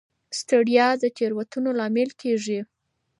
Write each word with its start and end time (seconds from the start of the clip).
ستړیا 0.39 0.87
د 1.01 1.03
تېروتنو 1.17 1.69
لامل 1.79 2.09
کېږي. 2.21 2.59